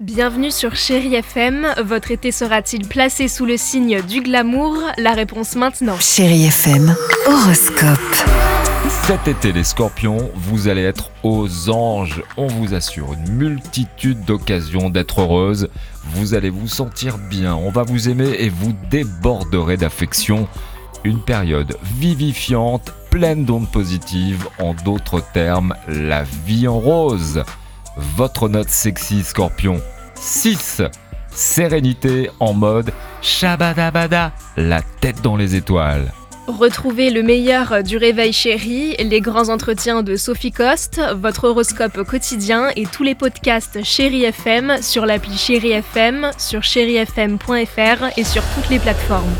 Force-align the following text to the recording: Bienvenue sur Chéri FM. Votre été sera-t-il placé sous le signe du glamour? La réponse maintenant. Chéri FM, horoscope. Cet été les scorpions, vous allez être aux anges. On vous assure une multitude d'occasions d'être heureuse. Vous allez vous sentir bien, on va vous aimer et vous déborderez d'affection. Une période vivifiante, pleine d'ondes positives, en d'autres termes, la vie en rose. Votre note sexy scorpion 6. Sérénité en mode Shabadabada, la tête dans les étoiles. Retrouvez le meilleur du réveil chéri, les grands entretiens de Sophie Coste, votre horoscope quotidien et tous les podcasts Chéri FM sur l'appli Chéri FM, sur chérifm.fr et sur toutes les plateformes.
Bienvenue 0.00 0.52
sur 0.52 0.76
Chéri 0.76 1.16
FM. 1.16 1.66
Votre 1.84 2.12
été 2.12 2.30
sera-t-il 2.30 2.86
placé 2.86 3.26
sous 3.26 3.44
le 3.44 3.56
signe 3.56 4.00
du 4.00 4.20
glamour? 4.20 4.76
La 4.96 5.12
réponse 5.12 5.56
maintenant. 5.56 5.98
Chéri 5.98 6.44
FM, 6.44 6.94
horoscope. 7.26 7.98
Cet 9.08 9.26
été 9.26 9.50
les 9.50 9.64
scorpions, 9.64 10.30
vous 10.36 10.68
allez 10.68 10.82
être 10.84 11.10
aux 11.24 11.68
anges. 11.70 12.22
On 12.36 12.46
vous 12.46 12.74
assure 12.74 13.12
une 13.14 13.34
multitude 13.34 14.24
d'occasions 14.24 14.88
d'être 14.88 15.22
heureuse. 15.22 15.68
Vous 16.04 16.34
allez 16.34 16.50
vous 16.50 16.68
sentir 16.68 17.18
bien, 17.18 17.56
on 17.56 17.70
va 17.70 17.82
vous 17.82 18.08
aimer 18.08 18.36
et 18.38 18.50
vous 18.50 18.74
déborderez 18.92 19.78
d'affection. 19.78 20.46
Une 21.02 21.20
période 21.20 21.76
vivifiante, 21.98 22.92
pleine 23.10 23.44
d'ondes 23.44 23.72
positives, 23.72 24.46
en 24.60 24.74
d'autres 24.74 25.24
termes, 25.32 25.74
la 25.88 26.22
vie 26.22 26.68
en 26.68 26.78
rose. 26.78 27.42
Votre 27.98 28.48
note 28.48 28.70
sexy 28.70 29.24
scorpion 29.24 29.80
6. 30.14 30.82
Sérénité 31.32 32.30
en 32.38 32.52
mode 32.52 32.92
Shabadabada, 33.22 34.32
la 34.56 34.82
tête 35.00 35.20
dans 35.20 35.36
les 35.36 35.56
étoiles. 35.56 36.12
Retrouvez 36.46 37.10
le 37.10 37.24
meilleur 37.24 37.82
du 37.82 37.96
réveil 37.96 38.32
chéri, 38.32 38.94
les 39.00 39.20
grands 39.20 39.48
entretiens 39.48 40.04
de 40.04 40.14
Sophie 40.14 40.52
Coste, 40.52 41.00
votre 41.16 41.48
horoscope 41.48 42.04
quotidien 42.04 42.70
et 42.76 42.86
tous 42.86 43.02
les 43.02 43.16
podcasts 43.16 43.82
Chéri 43.82 44.24
FM 44.24 44.80
sur 44.80 45.04
l'appli 45.04 45.36
Chéri 45.36 45.72
FM, 45.72 46.30
sur 46.38 46.62
chérifm.fr 46.62 48.16
et 48.16 48.24
sur 48.24 48.44
toutes 48.54 48.70
les 48.70 48.78
plateformes. 48.78 49.34